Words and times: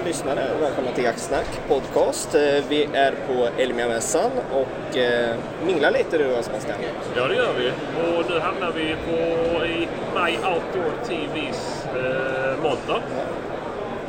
Alla 0.00 0.08
lyssnare 0.08 0.54
och 0.56 0.62
välkomna 0.62 0.92
till 0.92 1.04
Jaktsnack 1.04 1.60
podcast. 1.68 2.34
Eh, 2.34 2.40
Vi 2.68 2.88
är 2.92 3.12
på 3.26 3.48
Elmia-mässan 3.62 4.30
och 4.52 4.96
eh, 4.96 5.36
minglar 5.66 5.90
lite 5.90 6.18
du 6.18 6.36
och 6.36 6.44
Sebastian. 6.44 6.78
Ja, 7.16 7.26
det 7.28 7.34
gör 7.34 7.52
vi. 7.58 7.68
Och 8.18 8.30
nu 8.30 8.38
hamnar 8.38 8.72
vi 8.72 8.96
på, 9.06 9.16
i 9.64 9.88
My 10.14 10.36
Outdoor 10.36 10.92
TVs 11.08 11.86
eh, 11.96 12.62
monter. 12.62 13.02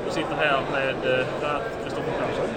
Vi 0.05 0.11
sitter 0.11 0.35
här 0.35 0.61
med 0.71 1.19
eh, 1.19 1.25
Kristoffer 1.83 2.11
Persson. 2.19 2.50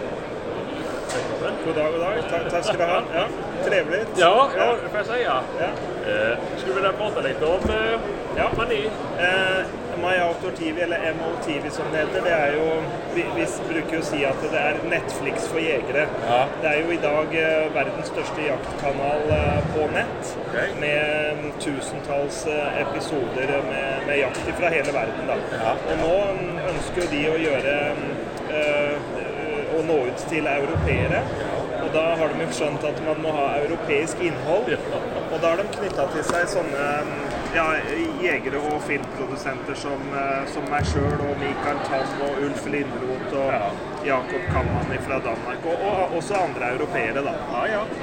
God 1.67 1.75
dag, 1.75 1.93
god 1.93 2.01
dag. 2.01 2.15
Takk 2.31 2.51
tack 2.51 2.65
ska 2.65 2.77
du 2.77 2.85
ha. 2.85 3.03
Ja, 3.15 3.25
trevligt. 3.65 4.09
Ja, 4.17 4.49
ja, 4.57 4.75
det 4.83 4.89
får 4.89 4.99
jeg 4.99 5.07
si, 5.07 5.23
Ja. 5.23 5.69
Eh, 6.07 6.39
skulle 6.57 6.75
vilja 6.75 6.93
prata 6.93 7.21
litt 7.21 7.43
om 7.43 7.71
eh, 7.71 8.01
ja. 8.37 8.49
mani. 8.57 8.85
Eh, 9.19 9.65
My 10.03 10.21
Outdoor 10.21 10.51
TV, 10.51 10.83
eller 10.83 11.15
MOTV 11.21 11.71
som 11.71 11.85
det 11.93 11.99
heter, 11.99 12.21
det 12.25 12.33
er 12.33 12.53
jo, 12.59 12.67
vi, 13.15 13.25
vi 13.37 13.47
jo 13.93 14.01
å 14.03 14.05
si 14.05 14.21
at 14.29 14.43
det 14.43 14.61
er 14.61 14.81
Netflix 14.91 15.47
for 15.49 15.63
jegere. 15.63 16.05
Ja. 16.27 16.43
Det 16.63 16.69
är 16.69 16.83
ju 16.83 16.93
idag 16.99 17.37
eh, 17.41 17.73
verdens 17.79 18.13
største 18.13 18.45
jaktkanal 18.45 19.33
eh, 19.39 19.61
på 19.73 19.89
nett, 19.95 20.37
okay. 20.45 20.69
med 20.81 21.39
mm, 21.39 21.51
tusentals 21.65 22.45
eh, 22.47 22.81
episoder 22.83 23.57
med, 23.71 24.05
med 24.07 24.19
jakt 24.19 24.53
fra 24.61 24.75
hele 24.77 24.93
verden, 24.93 25.33
da. 25.33 25.41
Ja. 25.57 25.75
nå 26.03 26.15
mm, 26.37 26.59
ønsker 26.75 27.03
jo 27.03 27.11
de 27.17 27.29
att 27.31 27.41
göra 27.49 27.79
och 29.79 29.85
nå 29.85 30.07
ut 30.07 30.29
till 30.29 30.47
européer. 30.47 31.23
Da 31.95 32.17
har 32.19 32.33
de 32.33 32.43
jo 32.43 32.51
skjønt 32.59 32.85
at 32.89 32.97
man 33.07 33.21
må 33.23 33.33
ha 33.37 33.47
europeisk 33.63 34.23
innhold. 34.27 34.73
Og 35.31 35.37
da 35.39 35.53
har 35.53 35.61
de 35.61 35.67
knytta 35.77 36.09
til 36.11 36.25
seg 36.27 36.49
sånne 36.51 36.87
ja, 37.55 37.67
jegere 38.23 38.59
og 38.73 38.81
filmprodusenter 38.89 39.79
som, 39.79 40.03
eh, 40.19 40.43
som 40.51 40.67
meg 40.73 40.87
sjøl 40.91 41.15
og 41.15 41.37
Mikael 41.39 41.79
Tam 41.87 42.25
og 42.27 42.41
Ulf 42.49 42.67
Lindroth 42.67 43.37
og 43.39 43.53
Ja. 43.55 43.69
Jakob 44.05 44.43
Kamman 44.53 44.91
fra 45.07 45.21
Danmark. 45.29 45.65
Og, 45.65 45.85
og 45.89 46.17
også 46.19 46.35
andre 46.35 46.73
europeere, 46.75 47.23
da. 47.25 47.35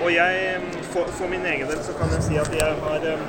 Og 0.05 0.13
jeg, 0.13 0.61
for, 0.93 1.11
for 1.17 1.27
min 1.27 1.45
egen 1.45 1.67
del 1.67 1.83
så 1.83 1.93
kan 1.99 2.15
jeg 2.15 2.23
si 2.23 2.39
at 2.41 2.55
jeg 2.57 2.79
har 2.85 3.05
um, 3.13 3.27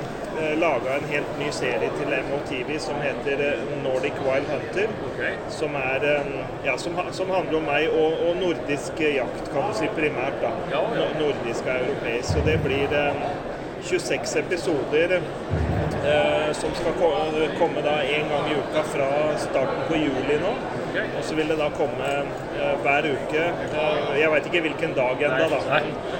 laga 0.59 0.95
en 0.97 1.07
helt 1.09 1.39
ny 1.39 1.49
serie 1.51 1.89
til 1.99 2.13
MOTV 2.29 2.79
som 2.79 2.95
heter 3.01 3.43
eh, 3.47 3.63
Nordic 3.83 4.19
Wild 4.25 4.49
Hunter. 4.51 4.87
Okay. 5.13 5.33
Som, 5.49 5.75
er, 5.75 6.05
um, 6.19 6.33
ja, 6.65 6.77
som, 6.77 6.99
som 7.11 7.29
handler 7.29 7.57
om 7.57 7.67
meg 7.67 7.89
og, 7.89 8.19
og 8.27 8.37
nordisk 8.41 9.01
jakt, 9.03 9.49
kan 9.53 9.69
du 9.69 9.77
si 9.77 9.89
primært. 9.97 10.39
da. 10.41 10.53
Ja, 10.73 10.83
ja. 10.97 11.09
Nordisk 11.19 11.67
og 11.67 11.75
europeisk. 11.85 12.33
Så 12.33 12.45
det 12.45 12.59
blir 12.65 12.97
um, 12.99 13.23
26 13.83 14.39
episoder 14.39 15.17
eh, 15.17 15.82
som 16.53 16.73
skal 16.75 16.95
komme 17.59 17.81
da 17.85 17.97
en 18.03 18.29
gang 18.29 18.49
i 18.51 18.55
uka 18.59 18.83
fra 18.93 19.09
starten 19.39 19.85
på 19.87 19.95
juli 20.01 20.39
nå. 20.41 20.53
Og 20.93 21.23
så 21.25 21.35
vil 21.35 21.47
det 21.49 21.55
da 21.57 21.69
komme 21.73 22.09
eh, 22.13 22.73
hver 22.83 23.07
uke. 23.09 23.43
Eh, 23.73 24.11
jeg 24.19 24.29
veit 24.33 24.49
ikke 24.49 24.61
hvilken 24.67 24.93
dag 24.97 25.23
ennå, 25.25 25.47
da. 25.49 25.79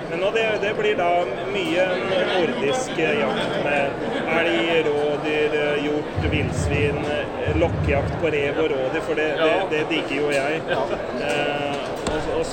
Men 0.09 0.23
det, 0.34 0.45
det 0.64 0.72
blir 0.80 0.98
da 0.98 1.09
mye 1.54 1.86
nordisk 2.31 2.98
eh, 2.98 3.20
jakt 3.22 3.59
med 3.67 4.09
elg, 4.39 4.89
rådyr, 4.89 5.58
eh, 5.61 5.86
hjort, 5.86 6.28
villsvin, 6.34 7.00
eh, 7.06 7.54
lokkejakt 7.61 8.17
på 8.23 8.34
rev 8.34 8.64
og 8.66 8.72
rådyr, 8.73 9.06
for 9.06 9.22
det, 9.22 9.30
det, 9.44 9.54
det 9.76 9.86
digger 9.94 10.17
jo 10.23 10.34
jeg. 10.34 10.61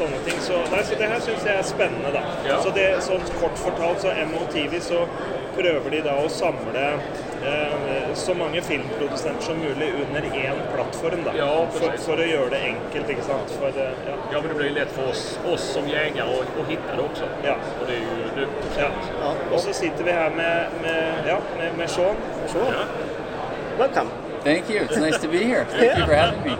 Sånne 0.00 0.20
ting. 0.24 0.38
Så, 0.40 0.56
nei, 0.72 0.80
så 0.88 0.96
det 0.96 1.08
her 1.12 1.20
syns 1.20 1.42
jeg 1.44 1.60
er 1.60 1.66
spennende, 1.68 2.12
da. 2.14 2.22
Ja. 2.48 2.60
Så 2.64 2.72
det, 2.76 2.86
sånn 3.04 3.24
kort 3.36 3.58
fortalt, 3.60 4.00
så 4.00 4.14
MOTV 4.30 4.78
så 4.84 5.02
prøver 5.58 5.92
de 5.92 6.00
da 6.06 6.14
å 6.22 6.28
samle 6.32 6.84
eh, 7.44 8.14
så 8.16 8.32
mange 8.38 8.62
filmprodusenter 8.64 9.44
som 9.44 9.60
mulig 9.60 9.90
under 10.00 10.24
én 10.30 10.62
plattform, 10.72 11.26
da. 11.26 11.34
Ja, 11.36 11.50
for, 11.74 11.98
for 12.06 12.22
å 12.22 12.28
gjøre 12.30 12.48
det 12.54 12.62
enkelt, 12.70 13.12
ikke 13.12 13.26
sant. 13.28 13.52
For, 13.60 13.76
eh, 13.76 14.00
ja. 14.08 14.16
Ja, 14.32 14.40
men 14.40 14.48
det 14.48 14.56
blir 14.62 14.72
lett 14.78 14.94
for 14.96 15.12
oss, 15.12 15.26
oss 15.52 15.68
som 15.74 15.88
jegere 15.90 16.24
å, 16.32 16.40
att 16.48 16.72
hitta 16.72 16.96
det 16.96 17.04
også. 17.04 17.28
Ja. 17.44 17.58
Og 17.76 17.84
det 17.90 17.98
er 17.98 18.08
jo 18.08 18.16
Det, 18.40 18.48
Ja. 18.80 18.88
Og 19.52 19.60
så 19.60 19.72
sitter 19.76 20.04
vi 20.06 20.16
her 20.16 20.32
med, 20.32 20.80
med, 20.80 21.28
ja, 21.28 21.36
med, 21.58 21.76
med 21.76 21.90
Sean. 21.90 22.16
Sean. 22.48 22.72
Ja. 22.72 22.86
Welcome. 23.78 24.10
Thank 24.44 24.70
you. 24.70 24.80
It's 24.80 24.96
nice 24.96 25.18
to 25.18 25.28
be 25.28 25.44
here. 25.44 25.66
Thank 25.66 25.98
you 25.98 26.06
for 26.06 26.14
having 26.14 26.44
me. 26.44 26.56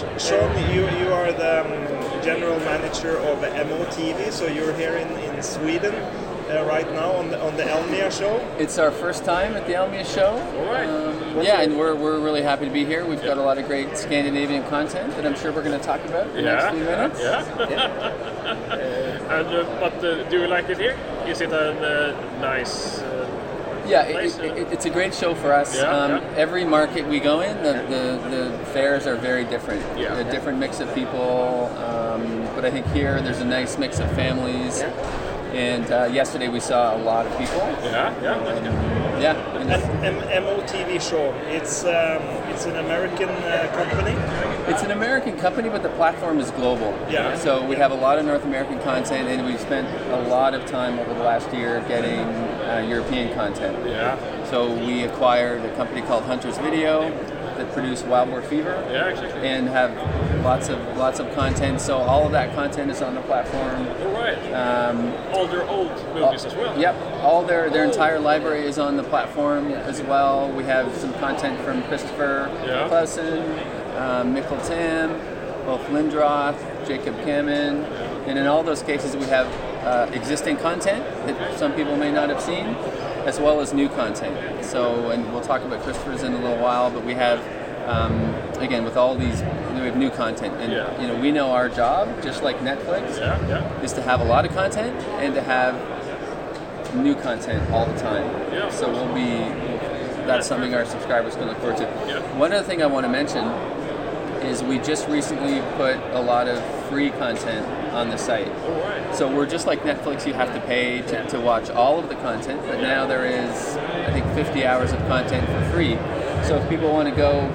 Great. 0.00 0.20
Sean, 0.20 0.74
you, 0.74 0.88
you 0.98 1.12
are 1.12 1.32
the 1.32 1.60
um, 1.60 2.22
general 2.22 2.58
manager 2.60 3.18
of 3.18 3.38
MOTV, 3.38 4.32
so 4.32 4.46
you're 4.46 4.72
here 4.74 4.96
in, 4.96 5.08
in 5.08 5.42
Sweden 5.42 5.94
uh, 5.94 6.64
right 6.66 6.90
now 6.92 7.12
on 7.12 7.28
the, 7.28 7.40
on 7.42 7.56
the 7.56 7.64
Elmia 7.64 8.10
show. 8.10 8.36
It's 8.58 8.78
our 8.78 8.90
first 8.90 9.24
time 9.24 9.54
at 9.54 9.66
the 9.66 9.74
Elmia 9.74 10.04
show. 10.06 10.30
All 10.30 10.72
right. 10.72 10.88
Um, 10.88 11.42
yeah, 11.42 11.60
and 11.60 11.76
we're, 11.78 11.94
we're 11.94 12.20
really 12.20 12.42
happy 12.42 12.64
to 12.64 12.70
be 12.70 12.84
here. 12.84 13.04
We've 13.04 13.22
got 13.22 13.36
a 13.38 13.42
lot 13.42 13.58
of 13.58 13.66
great 13.66 13.96
Scandinavian 13.96 14.64
content 14.68 15.14
that 15.16 15.26
I'm 15.26 15.36
sure 15.36 15.52
we're 15.52 15.62
going 15.62 15.78
to 15.78 15.84
talk 15.84 16.02
about 16.04 16.28
in 16.28 16.36
the 16.36 16.42
next 16.42 16.74
few 16.74 16.84
minutes. 16.84 17.20
yeah. 17.20 18.28
And, 19.32 19.46
uh, 19.46 19.80
but 19.80 20.04
uh, 20.04 20.28
do 20.28 20.42
you 20.42 20.46
like 20.46 20.68
it 20.68 20.76
here? 20.76 20.98
Is 21.26 21.40
it 21.40 21.52
a 21.52 22.12
uh, 22.12 22.40
nice... 22.40 23.00
Yeah, 23.86 24.04
it, 24.04 24.38
it, 24.40 24.72
it's 24.72 24.84
a 24.84 24.90
great 24.90 25.14
show 25.14 25.34
for 25.34 25.52
us. 25.52 25.76
Yeah, 25.76 25.90
um, 25.90 26.10
yeah. 26.10 26.34
Every 26.36 26.64
market 26.64 27.06
we 27.06 27.20
go 27.20 27.40
in, 27.40 27.56
the, 27.62 27.72
the, 27.88 28.28
the 28.58 28.64
fairs 28.66 29.06
are 29.06 29.16
very 29.16 29.44
different. 29.44 29.82
Yeah. 29.98 30.16
A 30.18 30.30
different 30.30 30.58
mix 30.58 30.80
of 30.80 30.92
people. 30.94 31.66
Um, 31.76 32.44
but 32.54 32.64
I 32.64 32.70
think 32.70 32.86
here 32.88 33.20
there's 33.20 33.40
a 33.40 33.44
nice 33.44 33.78
mix 33.78 33.98
of 33.98 34.10
families. 34.12 34.80
Yeah. 34.80 34.88
And 35.52 35.90
uh, 35.92 36.04
yesterday 36.10 36.48
we 36.48 36.60
saw 36.60 36.96
a 36.96 37.00
lot 37.02 37.26
of 37.26 37.32
people. 37.38 37.58
yeah, 37.84 38.18
yeah, 38.22 38.38
good. 38.38 39.22
Yeah. 39.22 39.36
and 39.58 39.70
And 40.04 40.46
MOTV 40.46 41.00
show, 41.00 41.34
it's 41.48 41.84
um, 41.84 42.22
it's 42.50 42.64
an 42.64 42.76
American 42.76 43.28
uh, 43.28 43.70
company. 43.74 44.16
It's 44.72 44.82
an 44.82 44.92
American 44.92 45.36
company, 45.36 45.68
but 45.68 45.82
the 45.82 45.90
platform 45.90 46.38
is 46.38 46.50
global. 46.52 46.96
Yeah. 47.10 47.36
So 47.36 47.64
we 47.66 47.76
have 47.76 47.92
a 47.92 47.94
lot 47.94 48.18
of 48.18 48.24
North 48.24 48.44
American 48.44 48.80
content, 48.80 49.28
and 49.28 49.44
we've 49.44 49.60
spent 49.60 49.86
a 50.10 50.28
lot 50.28 50.54
of 50.54 50.64
time 50.66 50.98
over 50.98 51.12
the 51.12 51.22
last 51.22 51.52
year 51.52 51.84
getting 51.86 52.20
uh, 52.72 52.80
European 52.80 53.34
content. 53.34 53.76
Yeah, 53.88 54.16
So 54.44 54.72
we 54.74 55.02
acquired 55.04 55.64
a 55.64 55.74
company 55.76 56.02
called 56.02 56.24
Hunters 56.24 56.58
Video 56.58 57.10
that 57.56 57.70
produced 57.72 58.06
Wild 58.06 58.30
Boar 58.30 58.40
Fever, 58.42 58.82
yeah, 58.90 59.08
exactly. 59.08 59.46
and 59.46 59.68
have 59.68 59.92
lots 60.42 60.68
of 60.70 60.78
lots 60.96 61.20
of 61.20 61.30
content. 61.34 61.80
So 61.80 61.98
all 61.98 62.24
of 62.24 62.32
that 62.32 62.54
content 62.54 62.90
is 62.90 63.02
on 63.02 63.14
the 63.14 63.20
platform. 63.22 63.86
All 63.86 64.12
right. 64.14 64.38
Um, 64.54 65.12
All 65.34 65.46
their 65.46 65.68
old 65.68 65.90
movies 66.14 66.44
as 66.46 66.54
well. 66.54 66.78
Yep, 66.78 66.94
all 67.22 67.44
their 67.44 67.68
their 67.68 67.84
entire 67.84 68.18
library 68.18 68.64
is 68.64 68.78
on 68.78 68.96
the 68.96 69.04
platform 69.04 69.66
as 69.72 70.00
well. 70.02 70.50
We 70.50 70.64
have 70.64 70.94
some 70.96 71.12
content 71.14 71.60
from 71.60 71.82
Christopher 71.84 72.50
Yeah. 72.66 72.88
Clausen, 72.88 73.42
um, 73.98 74.34
Mikkel 74.34 74.66
Tam, 74.66 75.10
Ulf 75.68 75.86
Lindroth, 75.90 76.56
Jacob 76.88 77.14
Kamen, 77.20 77.84
and 78.26 78.38
in 78.38 78.46
all 78.46 78.62
those 78.62 78.82
cases 78.82 79.14
we 79.14 79.26
have 79.26 79.46
uh, 79.84 80.10
existing 80.12 80.56
content 80.58 81.04
that 81.26 81.58
some 81.58 81.72
people 81.74 81.96
may 81.96 82.10
not 82.12 82.28
have 82.28 82.40
seen, 82.40 82.66
as 83.26 83.38
well 83.40 83.60
as 83.60 83.72
new 83.72 83.88
content. 83.88 84.64
So, 84.64 85.10
and 85.10 85.32
we'll 85.32 85.42
talk 85.42 85.62
about 85.62 85.82
Christopher's 85.82 86.22
in 86.22 86.32
a 86.34 86.38
little 86.38 86.58
while, 86.58 86.90
but 86.90 87.04
we 87.04 87.14
have. 87.14 87.40
Um, 87.82 88.32
again, 88.60 88.84
with 88.84 88.96
all 88.96 89.16
these, 89.16 89.40
we 89.42 89.80
have 89.80 89.96
new 89.96 90.08
content, 90.10 90.54
and 90.60 90.70
Yeah. 90.72 91.00
you 91.00 91.08
know 91.08 91.16
we 91.16 91.32
know 91.32 91.50
our 91.50 91.68
job, 91.68 92.22
just 92.22 92.40
like 92.40 92.60
Netflix, 92.60 93.18
Yeah, 93.18 93.36
yeah. 93.48 93.80
is 93.82 93.92
to 93.94 94.02
have 94.02 94.20
a 94.20 94.24
lot 94.24 94.44
of 94.46 94.54
content 94.54 94.94
and 95.18 95.34
to 95.34 95.42
have 95.42 95.74
new 96.94 97.16
content 97.16 97.68
all 97.72 97.86
the 97.86 97.98
time. 97.98 98.24
Yeah, 98.52 98.68
so 98.70 98.88
we'll 98.88 99.12
be 99.12 99.38
that's 100.28 100.46
something 100.46 100.72
our 100.74 100.84
subscribers 100.84 101.34
can 101.34 101.46
look 101.48 101.58
forward 101.58 101.78
to. 101.78 101.82
Yeah. 102.06 102.20
One 102.38 102.52
other 102.52 102.62
thing 102.64 102.84
I 102.84 102.86
want 102.86 103.04
to 103.04 103.10
mention 103.10 103.44
is 104.46 104.62
we 104.62 104.78
just 104.78 105.08
recently 105.08 105.60
put 105.76 105.96
a 106.12 106.20
lot 106.20 106.46
of 106.46 106.62
free 106.88 107.10
content 107.10 107.66
on 107.92 108.08
the 108.10 108.16
site. 108.16 108.48
All 108.48 108.70
right. 108.80 109.14
So 109.14 109.34
we're 109.34 109.46
just 109.46 109.66
like 109.66 109.80
Netflix, 109.82 110.26
you 110.26 110.34
have 110.34 110.52
to 110.54 110.60
pay 110.62 111.02
to, 111.02 111.26
to 111.28 111.40
watch 111.40 111.70
all 111.70 111.98
of 111.98 112.08
the 112.08 112.14
content, 112.16 112.60
but 112.66 112.80
now 112.80 113.06
there 113.06 113.26
is, 113.26 113.76
I 113.76 114.12
think, 114.12 114.26
50 114.34 114.64
hours 114.66 114.92
of 114.92 114.98
content 115.00 115.46
for 115.46 115.70
free. 115.74 115.94
So 116.46 116.56
if 116.56 116.68
people 116.68 116.92
want 116.92 117.08
to 117.08 117.14
go, 117.14 117.50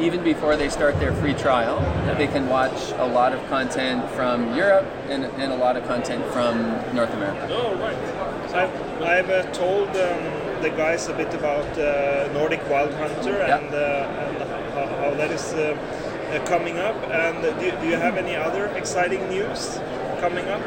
even 0.00 0.22
before 0.24 0.56
they 0.56 0.70
start 0.70 0.98
their 0.98 1.12
free 1.14 1.34
trial, 1.34 1.78
they 2.16 2.26
can 2.26 2.48
watch 2.48 2.92
a 2.92 3.06
lot 3.06 3.32
of 3.34 3.46
content 3.48 4.08
from 4.12 4.54
Europe 4.56 4.86
and, 5.08 5.24
and 5.24 5.52
a 5.52 5.56
lot 5.56 5.76
of 5.76 5.86
content 5.86 6.24
from 6.32 6.62
North 6.94 7.12
America. 7.12 7.52
All 7.54 7.74
right. 7.76 7.96
So 8.50 8.58
I've, 8.58 9.02
I've 9.02 9.30
uh, 9.30 9.42
told 9.52 9.88
um, 9.88 10.62
the 10.62 10.70
guys 10.76 11.08
a 11.08 11.14
bit 11.14 11.32
about 11.34 11.66
uh, 11.78 12.32
Nordic 12.32 12.66
Wild 12.70 12.94
Hunter 12.94 13.32
Yeah. 13.32 13.58
and, 13.58 13.74
uh, 13.74 13.78
and 13.78 14.50
how, 14.72 14.86
how 14.86 15.10
that 15.16 15.30
is 15.30 15.52
uh, 16.30 16.44
coming 16.46 16.78
up. 16.78 16.96
And 17.10 17.42
do, 17.60 17.70
do 17.80 17.86
you 17.88 17.96
have 17.96 18.16
any 18.16 18.34
other 18.36 18.66
exciting 18.68 19.28
news 19.28 19.78
coming 20.20 20.46
up? 20.48 20.60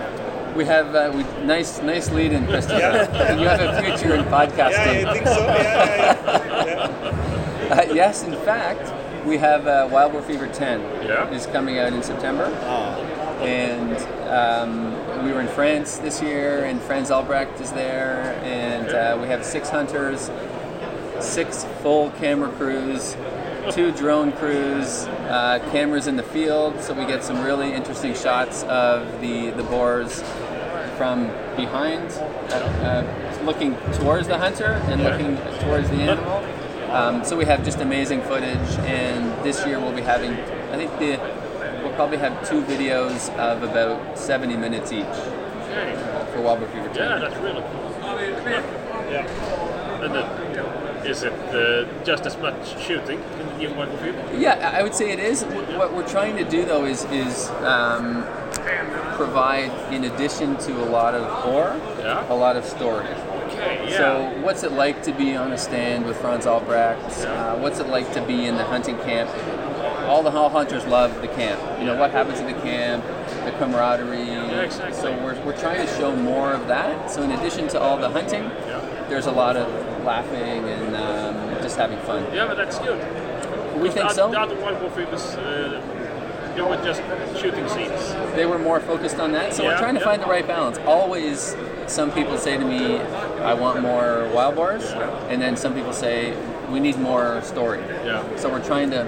We 0.55 0.65
have 0.65 0.93
uh, 0.93 1.11
we, 1.15 1.23
nice 1.45 1.81
nice 1.81 2.11
lead 2.11 2.31
in 2.31 2.45
Christopher. 2.51 2.79
Yeah. 2.79 3.39
you 3.39 3.47
have 3.47 3.59
a 3.61 3.81
future 3.81 4.15
in 4.15 4.23
podcasting. 4.25 5.01
Yeah, 5.03 5.09
I 5.09 5.13
think 5.13 5.27
so. 5.27 5.39
Yeah, 5.47 6.65
yeah. 6.65 7.75
Uh, 7.89 7.93
yes, 7.93 8.23
in 8.23 8.33
fact, 8.43 8.91
we 9.25 9.37
have 9.37 9.65
uh, 9.67 9.87
Wild 9.91 10.11
Boar 10.11 10.21
Fever 10.21 10.47
10 10.47 10.81
Yeah. 11.07 11.29
is 11.31 11.47
coming 11.47 11.79
out 11.79 11.93
in 11.93 12.03
September. 12.03 12.45
And 13.41 13.97
um, 14.29 15.25
we 15.25 15.31
were 15.33 15.41
in 15.41 15.47
France 15.49 15.97
this 15.97 16.21
year, 16.21 16.63
and 16.65 16.79
Franz 16.81 17.09
Albrecht 17.11 17.59
is 17.59 17.71
there, 17.73 18.39
and 18.43 18.87
uh, 18.89 19.17
we 19.21 19.27
have 19.27 19.43
six 19.43 19.69
hunters, 19.69 20.29
six 21.19 21.65
full 21.81 22.11
camera 22.11 22.49
crews, 22.53 23.15
two 23.71 23.91
drone 23.91 24.31
crews, 24.33 25.05
uh, 25.29 25.59
cameras 25.71 26.07
in 26.07 26.15
the 26.15 26.23
field, 26.23 26.79
so 26.81 26.93
we 26.93 27.05
get 27.05 27.23
some 27.23 27.43
really 27.43 27.73
interesting 27.73 28.13
shots 28.13 28.63
of 28.63 29.21
the 29.21 29.51
the 29.51 29.63
boars 29.63 30.21
from 30.97 31.27
behind, 31.55 32.11
uh, 32.51 32.55
uh, 32.55 33.43
looking 33.45 33.75
towards 33.93 34.27
the 34.27 34.37
hunter 34.37 34.81
and 34.89 35.01
Yeah. 35.01 35.09
looking 35.09 35.37
towards 35.61 35.89
the 35.89 35.97
animal. 35.97 36.43
Um, 36.91 37.23
so 37.23 37.35
we 37.35 37.45
have 37.45 37.63
just 37.65 37.79
amazing 37.81 38.21
footage, 38.21 38.77
and 38.85 39.33
this 39.43 39.65
year 39.65 39.79
we'll 39.79 39.91
be 39.95 40.01
having, 40.03 40.33
I 40.71 40.75
think 40.77 40.91
the 40.99 41.19
we'll 41.83 41.93
probably 41.93 42.17
have 42.17 42.47
two 42.47 42.61
videos 42.61 43.35
of 43.37 43.63
about 43.63 44.17
70 44.17 44.55
minutes 44.57 44.91
each 44.91 45.05
for 46.33 46.41
Wild 46.41 46.59
Fever 46.67 46.89
Yeah, 46.95 47.17
that's 47.17 47.35
really 47.37 47.61
cool. 47.61 48.19
Yeah. 49.11 49.25
And 50.03 51.07
is 51.07 51.23
it 51.23 51.33
uh, 51.53 51.85
just 52.03 52.25
as 52.25 52.37
much 52.37 52.79
shooting 52.81 53.19
in 53.39 53.47
the 53.47 53.57
new 53.57 53.69
Michael 53.69 53.97
Field? 53.97 54.15
Yeah, 54.37 54.71
I 54.77 54.83
would 54.83 54.93
say 54.95 55.11
it 55.11 55.19
is. 55.19 55.43
What 55.43 55.93
we're 55.93 56.07
trying 56.07 56.35
to 56.37 56.43
do 56.43 56.65
though 56.65 56.85
is 56.85 57.05
is 57.05 57.49
um, 57.63 58.23
provide, 59.15 59.71
in 59.93 60.03
addition 60.05 60.57
to 60.57 60.71
a 60.83 60.87
lot 60.89 61.13
of 61.13 61.23
horror, 61.43 61.79
Yeah. 61.99 62.31
a 62.31 62.35
lot 62.35 62.55
of 62.55 62.65
story. 62.65 63.05
Okay, 63.47 63.89
yeah. 63.89 63.97
So, 63.97 64.41
what's 64.41 64.63
it 64.63 64.71
like 64.71 65.03
to 65.03 65.11
be 65.13 65.35
on 65.35 65.51
a 65.51 65.57
stand 65.57 66.05
with 66.05 66.17
Franz 66.19 66.45
Albrecht? 66.47 67.01
Uh, 67.25 67.55
what's 67.57 67.79
it 67.79 67.87
like 67.87 68.11
to 68.13 68.21
be 68.21 68.45
in 68.45 68.55
the 68.55 68.63
hunting 68.63 68.97
camp? 68.99 69.29
All 70.07 70.23
the 70.23 70.31
hall 70.31 70.49
hunters 70.49 70.85
love 70.85 71.21
the 71.21 71.27
camp. 71.29 71.59
You 71.79 71.85
know 71.85 71.95
what 71.97 72.11
happens 72.11 72.39
in 72.39 72.45
the 72.45 72.59
camp, 72.61 73.05
the 73.45 73.51
camaraderie. 73.57 74.29
exactly. 74.65 74.93
So 75.01 75.11
we're, 75.23 75.39
we're 75.45 75.57
trying 75.57 75.85
to 75.85 75.93
show 75.95 76.15
more 76.15 76.51
of 76.51 76.67
that. 76.67 77.09
So 77.11 77.21
in 77.23 77.31
addition 77.31 77.67
to 77.69 77.79
all 77.79 77.97
the 77.97 78.09
hunting, 78.09 78.43
Yeah. 78.43 79.05
there's 79.09 79.27
a 79.27 79.31
lot 79.31 79.55
of 79.55 79.67
laughing 80.03 80.65
and 80.67 80.95
um, 80.95 81.32
just 81.73 81.79
having 81.79 81.99
fun. 82.05 82.23
Yeah, 82.33 82.45
but 82.47 82.57
that's 82.57 82.77
good. 82.79 82.99
We 83.81 83.89
the, 83.89 83.93
think 83.95 84.05
oth- 84.05 84.13
so. 84.13 84.29
The 84.31 84.39
other 84.39 84.55
Wild 84.61 84.79
Boar 84.79 84.89
Films, 84.91 85.23
uh, 85.35 85.81
they 86.55 86.61
were 86.61 86.75
just 86.83 87.01
shooting 87.41 87.67
scenes. 87.67 88.13
they 88.35 88.45
were 88.45 88.59
more 88.59 88.79
focused 88.79 89.17
on 89.19 89.31
that. 89.31 89.53
So 89.53 89.63
Yeah, 89.63 89.69
we're 89.69 89.79
trying 89.79 89.95
to 89.95 89.99
yeah. 90.01 90.05
find 90.05 90.21
the 90.21 90.27
right 90.27 90.45
balance. 90.47 90.77
Always, 90.85 91.55
some 91.87 92.11
people 92.11 92.37
say 92.37 92.57
to 92.57 92.63
me, 92.65 92.99
"I 93.41 93.53
want 93.55 93.81
more 93.81 94.29
wild 94.35 94.55
boars," 94.55 94.85
and 95.31 95.41
then 95.41 95.57
some 95.57 95.73
people 95.73 95.93
say, 95.93 96.35
"We 96.69 96.79
need 96.79 96.99
more 96.99 97.41
story." 97.41 97.81
Yeah. 98.05 98.21
So 98.35 98.49
we're 98.49 98.63
trying 98.63 98.91
to 98.91 99.05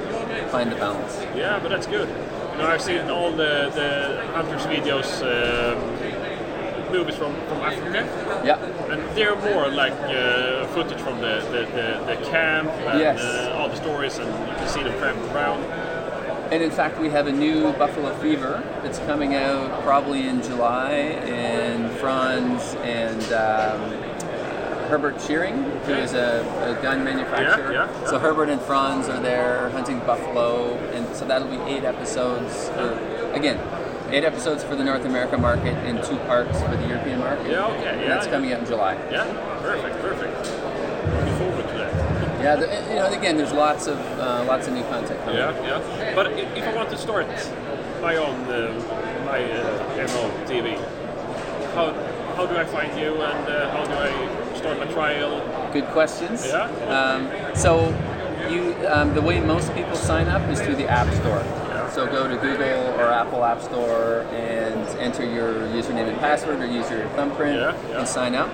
find 0.49 0.71
the 0.71 0.75
balance. 0.77 1.13
Yeah, 1.35 1.59
but 1.61 1.69
that's 1.69 1.85
good. 1.87 2.09
You 2.09 2.61
know, 2.61 2.67
I've 2.67 2.81
seen 2.81 3.01
all 3.11 3.31
the, 3.31 3.69
the 3.79 4.25
hunters 4.33 4.63
videos, 4.65 5.09
um, 5.21 5.77
movies 6.91 7.15
from, 7.15 7.33
from 7.49 7.57
Africa, 7.61 8.07
Yeah. 8.45 8.57
And 8.95 9.17
they're 9.17 9.35
more 9.35 9.67
like 9.69 9.93
uh, 9.93 10.65
footage 10.67 10.99
from 10.99 11.19
the, 11.19 11.39
the, 11.51 11.65
the, 11.75 12.15
the 12.15 12.29
camp 12.29 12.69
and 12.69 12.99
Yes. 12.99 13.19
uh, 13.21 13.55
all 13.57 13.67
the 13.69 13.75
stories, 13.75 14.17
and 14.17 14.27
you 14.49 14.55
can 14.55 14.67
see 14.67 14.83
them 14.83 14.97
tramping 14.99 15.29
around. 15.31 15.63
And 16.53 16.61
in 16.63 16.71
fact, 16.71 16.99
we 16.99 17.09
have 17.09 17.27
a 17.27 17.31
new 17.31 17.73
Buffalo 17.73 18.13
Fever 18.19 18.63
that's 18.83 18.99
coming 18.99 19.33
out 19.35 19.81
probably 19.83 20.27
in 20.27 20.41
July, 20.43 20.91
and 20.91 21.91
Franz 21.97 22.75
and 22.83 23.21
um, 23.33 23.91
Herbert 24.89 25.15
Scheiring, 25.15 25.63
who 25.85 25.93
is 25.93 26.13
a, 26.13 26.41
a 26.77 26.81
gun 26.83 27.03
manufacturer. 27.03 27.71
Yeah, 27.73 27.89
yeah, 27.91 28.01
yeah. 28.01 28.07
So 28.07 28.19
Herbert 28.19 28.49
and 28.49 28.61
Franz 28.61 29.09
are 29.09 29.19
there 29.19 29.69
hunting 29.71 29.99
buffalo, 30.01 30.75
and 30.93 31.13
so 31.15 31.25
that'll 31.25 31.49
be 31.49 31.57
eight 31.73 31.83
episodes. 31.83 32.69
Again, 33.33 33.57
eight 34.15 34.23
episodes 34.23 34.63
for 34.63 34.77
the 34.77 34.83
North 34.83 35.03
American 35.03 35.41
market 35.41 35.75
and 35.85 36.01
two 36.01 36.15
parts 36.19 36.61
for 36.61 36.69
the 36.77 36.87
European 36.87 37.19
market. 37.19 37.51
Yeah, 37.51 37.65
okay, 37.65 37.89
And 37.89 38.01
yeah, 38.01 38.07
that's 38.07 38.25
yeah. 38.25 38.31
coming 38.31 38.53
out 38.53 38.61
in 38.61 38.65
July. 38.65 38.93
Yeah, 39.11 39.25
perfect, 39.61 39.99
perfect. 39.99 40.33
Looking 41.13 41.35
forward 41.35 41.67
to 41.67 41.77
that. 41.79 42.41
Yeah, 42.41 42.55
the, 42.55 42.65
you 42.89 42.95
know, 42.95 43.11
again, 43.11 43.35
there's 43.35 43.51
lots 43.51 43.87
of 43.87 43.97
uh, 44.17 44.45
lots 44.47 44.67
of 44.67 44.73
new 44.73 44.83
content 44.83 45.19
coming. 45.21 45.35
Yeah, 45.35 45.51
yeah. 45.67 46.15
But 46.15 46.31
if 46.31 46.63
I 46.63 46.73
want 46.73 46.89
to 46.91 46.97
start 46.97 47.27
my 48.01 48.15
own 48.15 48.39
uh, 48.45 48.71
my 49.25 49.43
uh, 49.51 50.07
MO 50.07 50.23
TV, 50.47 50.77
how 51.75 51.91
how 52.37 52.45
do 52.45 52.55
I 52.55 52.63
find 52.63 52.97
you 52.97 53.21
and 53.21 53.49
uh, 53.49 53.69
how 53.71 53.83
do 53.83 53.95
I 53.95 54.55
start 54.55 54.79
my 54.79 54.85
trial? 54.93 55.41
Good 55.73 55.87
questions. 55.87 56.45
Yeah. 56.47 56.63
Um, 56.87 57.27
so, 57.53 57.89
you 58.49 58.75
um, 58.87 59.13
the 59.13 59.21
way 59.21 59.41
most 59.41 59.73
people 59.73 59.97
sign 59.97 60.29
up 60.29 60.49
is 60.49 60.61
through 60.61 60.75
the 60.75 60.87
App 60.87 61.13
Store. 61.15 61.64
So 61.95 62.05
go 62.05 62.27
to 62.27 62.35
Google 62.35 62.89
or 62.99 63.09
Apple 63.09 63.45
App 63.45 63.61
Store 63.61 64.23
and 64.33 64.85
enter 64.99 65.23
your 65.23 65.53
username 65.69 66.09
and 66.09 66.17
password 66.19 66.59
or 66.59 66.65
use 66.65 66.91
your 66.91 67.07
thumbprint 67.11 67.55
Yeah, 67.57 67.89
yeah. 67.89 67.99
and 67.99 68.05
sign 68.05 68.35
up. 68.35 68.49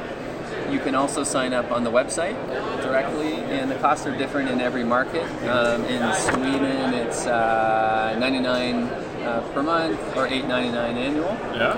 You 0.69 0.77
can 0.77 0.93
also 0.93 1.23
sign 1.23 1.51
up 1.51 1.71
on 1.71 1.83
the 1.83 1.89
website 1.89 2.35
directly, 2.83 3.33
and 3.33 3.71
the 3.71 3.75
costs 3.79 4.05
are 4.05 4.15
different 4.15 4.47
in 4.49 4.61
every 4.61 4.83
market. 4.83 5.23
Um, 5.49 5.83
in 5.85 6.13
Sweden, 6.13 6.93
it's 6.93 7.25
uh, 7.25 8.15
99 8.19 8.88
uh, 9.25 9.41
per 9.53 9.62
month 9.63 10.00
or 10.18 10.27
8.99 10.27 10.73
annual 10.75 11.38
Yeah. 11.53 11.77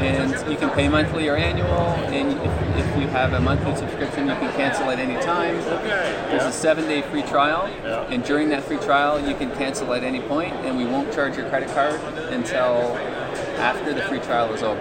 and 0.00 0.50
you 0.50 0.56
can 0.56 0.70
pay 0.70 0.88
monthly 0.88 1.28
or 1.28 1.36
annual. 1.36 1.68
And 1.68 2.32
if, 2.32 2.86
if 2.86 3.00
you 3.00 3.06
have 3.08 3.32
a 3.32 3.40
monthly 3.40 3.74
subscription, 3.76 4.28
you 4.28 4.34
can 4.34 4.52
cancel 4.54 4.90
at 4.90 4.98
any 4.98 5.20
time. 5.22 5.56
Okay. 5.56 6.24
There's 6.30 6.42
Yeah. 6.42 6.48
a 6.48 6.52
seven-day 6.52 7.02
free 7.02 7.22
trial, 7.22 7.68
Yeah. 7.84 8.04
and 8.10 8.24
during 8.24 8.48
that 8.50 8.62
free 8.64 8.78
trial, 8.78 9.20
you 9.20 9.34
can 9.34 9.50
cancel 9.52 9.92
at 9.94 10.02
any 10.04 10.20
point, 10.20 10.52
and 10.64 10.76
we 10.76 10.84
won't 10.84 11.12
charge 11.12 11.36
your 11.36 11.48
credit 11.48 11.68
card 11.74 11.98
until 12.30 12.96
after 13.58 13.92
the 13.94 14.02
free 14.02 14.18
trial 14.20 14.52
is 14.52 14.62
over. 14.62 14.80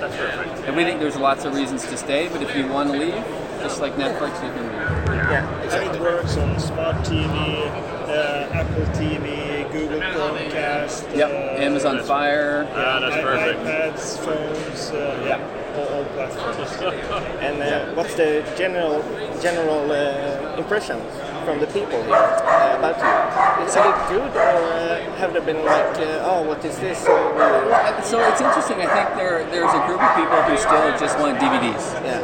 That's 0.00 0.16
perfect. 0.16 0.66
And 0.66 0.76
we 0.76 0.84
think 0.84 1.00
there's 1.00 1.16
lots 1.16 1.44
of 1.44 1.54
reasons 1.54 1.84
to 1.86 1.96
stay, 1.96 2.28
but 2.28 2.42
if 2.42 2.54
you 2.56 2.66
want 2.68 2.90
to 2.92 2.98
leave, 2.98 3.24
just 3.62 3.80
like 3.80 3.94
Netflix, 3.96 4.32
you 4.42 4.50
can 4.52 4.62
leave. 4.62 5.30
Yeah, 5.30 5.46
And 5.72 5.94
it 5.96 6.00
works 6.00 6.36
on 6.36 6.58
smart 6.58 6.96
TV, 7.04 7.66
uh, 8.08 8.48
Apple 8.52 8.84
TV, 8.94 9.37
Google 9.78 10.00
Chromecast. 10.00 11.16
Yep, 11.16 11.30
uh, 11.30 11.62
Amazon 11.62 11.92
that's- 11.96 12.08
Fire. 12.08 12.66
Ah, 12.74 12.98
that's 13.00 13.14
i- 13.16 13.22
perfect. 13.22 13.60
iPads, 13.60 14.18
phones, 14.24 14.90
uh, 14.90 15.24
yeah, 15.26 15.78
all, 15.78 15.88
all 15.94 16.04
platforms. 16.16 16.72
And 17.46 17.62
uh, 17.62 17.94
what's 17.94 18.14
the 18.14 18.42
general 18.56 19.02
general 19.40 19.90
uh, 19.90 20.56
impression 20.58 20.98
from 21.44 21.60
the 21.60 21.66
people 21.68 22.02
here 22.02 22.14
uh, 22.14 22.78
about 22.78 22.98
you? 22.98 23.64
Is 23.66 23.76
it 23.76 23.96
good, 24.10 24.32
or 24.34 24.58
uh, 24.74 24.98
have 25.20 25.32
they 25.32 25.40
been 25.40 25.64
like, 25.64 25.94
uh, 25.98 26.26
oh, 26.30 26.42
what 26.42 26.64
is 26.64 26.76
this? 26.78 27.06
Uh, 27.06 28.02
So 28.02 28.18
it's 28.28 28.40
interesting. 28.40 28.78
I 28.82 28.88
think 28.94 29.08
there 29.16 29.44
there's 29.54 29.72
a 29.80 29.82
group 29.86 30.02
of 30.02 30.10
people 30.16 30.38
who 30.48 30.56
still 30.56 30.90
just 30.98 31.18
want 31.18 31.38
DVDs. 31.38 31.84
yeah, 32.04 32.20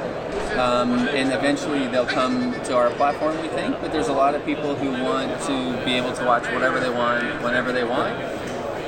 um, 0.59 0.93
and 1.09 1.33
eventually 1.33 1.87
they'll 1.89 2.07
come 2.07 2.53
to 2.65 2.77
our 2.77 2.91
platform. 2.91 3.41
We 3.41 3.49
think, 3.49 3.81
but 3.81 3.93
there's 3.93 4.09
a 4.09 4.13
lot 4.13 4.35
of 4.35 4.45
people 4.45 4.75
who 4.75 4.91
want 5.03 5.31
to 5.43 5.85
be 5.85 5.95
able 5.95 6.13
to 6.15 6.25
watch 6.25 6.45
whatever 6.53 6.81
they 6.81 6.91
want, 6.91 7.25
whenever 7.43 7.73
they 7.73 7.85
want, 7.85 8.15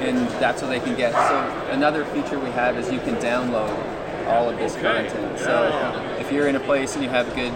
and 0.01 0.29
that's 0.41 0.63
what 0.63 0.69
they 0.69 0.81
can 0.81 0.97
get. 0.97 1.13
So 1.13 1.39
another 1.71 2.05
feature 2.07 2.39
we 2.39 2.51
have 2.51 2.77
is 2.79 2.91
you 2.93 3.01
can 3.01 3.17
download 3.17 4.27
all 4.27 4.49
of 4.49 4.57
this 4.59 4.75
Okay. 4.77 5.09
content. 5.09 5.39
So 5.39 6.17
if 6.21 6.31
you're 6.33 6.49
in 6.49 6.57
a 6.57 6.61
place 6.61 6.95
and 6.95 7.03
you 7.03 7.11
have 7.11 7.27
good 7.35 7.53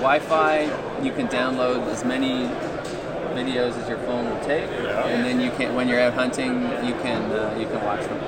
Wi-Fi, 0.00 1.02
you 1.02 1.12
can 1.12 1.28
download 1.28 1.86
as 1.88 2.04
many 2.04 2.48
videos 3.34 3.78
as 3.80 3.88
your 3.88 3.98
phone 3.98 4.28
will 4.28 4.44
take, 4.44 4.64
and 4.64 5.24
then 5.24 5.40
you 5.40 5.50
can, 5.52 5.74
when 5.74 5.88
you're 5.88 6.00
out 6.00 6.14
hunting, 6.14 6.62
you 6.84 6.94
can 6.94 7.30
uh, 7.30 7.56
you 7.58 7.66
can 7.66 7.82
watch 7.84 8.02
them. 8.02 8.18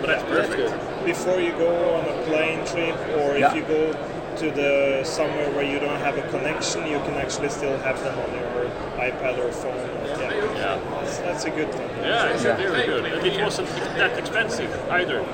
But 0.00 0.06
that's 0.06 0.22
perfect. 0.24 1.04
Before 1.04 1.40
you 1.40 1.52
go 1.52 1.94
on 1.96 2.04
a 2.06 2.22
plane 2.24 2.64
trip, 2.66 2.96
or 3.18 3.34
if 3.34 3.40
Yeah. 3.40 3.54
you 3.54 3.62
go 3.62 3.92
to 4.38 4.50
the 4.50 5.02
somewhere 5.04 5.50
where 5.52 5.64
you 5.64 5.78
don't 5.78 6.00
have 6.00 6.16
a 6.18 6.22
connection, 6.30 6.86
you 6.86 6.98
can 7.00 7.14
actually 7.14 7.48
still 7.48 7.76
have 7.78 8.02
them 8.02 8.18
on 8.18 8.30
your 8.34 8.70
iPad 8.98 9.38
or 9.38 9.52
phone. 9.52 9.76
Yeah, 10.06 10.32
Yeah. 10.54 10.80
That's, 11.00 11.18
that's 11.18 11.44
a 11.44 11.50
good 11.50 11.72
thing. 11.72 11.88
Yeah, 12.02 12.26
it's 12.32 12.44
Yeah. 12.44 12.56
very 12.56 12.86
good. 12.86 13.04
And 13.06 13.26
it 13.26 13.40
wasn't 13.42 13.68
that 13.96 14.18
expensive 14.18 14.70
either. 14.90 15.24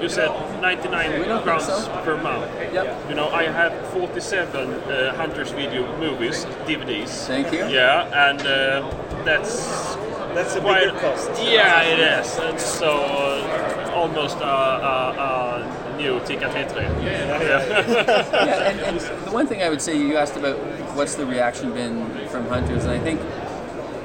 You 0.00 0.08
said 0.10 0.30
99 0.60 1.20
We 1.20 1.24
crowns 1.42 1.64
so. 1.66 1.88
per 2.04 2.16
month. 2.22 2.46
Yep. 2.72 3.08
You 3.08 3.14
know, 3.14 3.28
I 3.30 3.44
have 3.44 3.72
47 3.92 4.74
uh, 4.74 5.14
Hunters 5.16 5.52
video 5.52 5.82
movies, 5.98 6.44
DVDs. 6.66 7.26
Thank 7.26 7.50
you. 7.52 7.66
Yeah, 7.66 8.28
and 8.28 8.40
uh, 8.42 8.90
that's 9.24 9.96
That's 10.34 10.54
a 10.56 10.60
quite. 10.60 10.84
bigger 10.84 10.98
cost. 11.00 11.30
Yeah, 11.42 11.80
it 11.82 11.98
is. 11.98 12.38
And 12.38 12.60
so 12.60 12.90
uh, 12.90 13.90
almost 13.94 14.36
a 14.36 14.44
uh, 14.44 14.48
uh, 14.48 15.22
uh, 15.22 15.75
new 15.96 16.20
Tika 16.20 16.46
Tetre. 16.46 16.82
yeah, 17.02 18.70
and, 18.70 18.80
and 18.80 19.00
the 19.00 19.30
one 19.30 19.46
thing 19.46 19.62
I 19.62 19.68
would 19.68 19.82
say 19.82 19.96
you 19.96 20.16
asked 20.16 20.36
about 20.36 20.58
what's 20.96 21.14
the 21.14 21.26
reaction 21.26 21.72
been 21.72 22.28
from 22.28 22.46
hunters, 22.48 22.84
and 22.84 22.92
I 22.92 22.98
think 22.98 23.20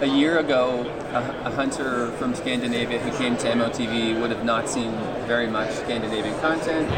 a 0.01 0.07
year 0.07 0.39
ago, 0.39 0.81
a, 1.12 1.48
a 1.48 1.51
hunter 1.51 2.12
from 2.13 2.33
Scandinavia 2.33 2.98
who 3.00 3.15
came 3.17 3.38
to 3.38 3.48
MOTV 3.51 4.19
would 4.19 4.31
have 4.31 4.43
not 4.43 4.67
seen 4.67 4.91
very 5.27 5.48
much 5.48 5.69
Scandinavian 5.71 6.38
content. 6.39 6.89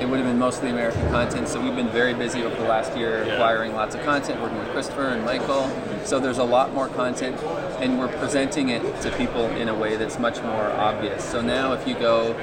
It 0.00 0.06
would 0.06 0.18
have 0.18 0.28
been 0.28 0.38
mostly 0.38 0.68
American 0.68 1.08
content. 1.08 1.48
So 1.48 1.60
we've 1.60 1.74
been 1.74 1.88
very 1.88 2.12
busy 2.12 2.42
over 2.42 2.54
the 2.54 2.68
last 2.68 2.96
year 2.98 3.22
acquiring 3.22 3.74
lots 3.74 3.94
of 3.94 4.02
content, 4.02 4.42
working 4.42 4.58
with 4.58 4.68
Christopher 4.72 5.06
and 5.06 5.24
Michael. 5.24 5.70
So 6.04 6.20
there's 6.20 6.38
a 6.38 6.44
lot 6.44 6.74
more 6.74 6.88
content, 6.88 7.42
and 7.80 7.98
we're 7.98 8.14
presenting 8.18 8.68
it 8.68 8.82
to 9.02 9.10
people 9.16 9.46
in 9.46 9.68
a 9.70 9.74
way 9.74 9.96
that's 9.96 10.18
much 10.18 10.42
more 10.42 10.70
obvious. 10.72 11.24
So 11.24 11.40
now, 11.40 11.72
if 11.72 11.88
you 11.88 11.94
go 11.94 12.34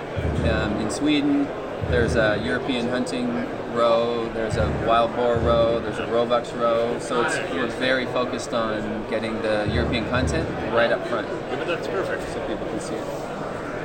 um, 0.51 0.81
in 0.81 0.89
Sweden, 0.89 1.47
There's 1.89 2.15
a 2.15 2.39
European 2.43 2.89
hunting 2.89 3.29
row. 3.73 4.29
There's 4.33 4.57
a 4.57 4.67
wild 4.85 5.15
boar 5.15 5.37
row. 5.37 5.79
There's 5.79 5.99
a 5.99 6.07
roebuck 6.07 6.45
row. 6.55 6.99
So 6.99 7.23
it's 7.23 7.37
we're 7.53 7.67
very 7.67 8.05
focused 8.07 8.53
on 8.53 9.07
getting 9.09 9.41
the 9.41 9.67
European 9.71 10.09
content 10.09 10.47
right 10.73 10.91
up 10.91 11.07
front, 11.07 11.27
Yeah, 11.27 11.55
but 11.57 11.67
that's 11.67 11.87
perfect. 11.87 12.27
so 12.33 12.45
people 12.47 12.67
can 12.67 12.79
see 12.79 12.95
it. 12.95 13.07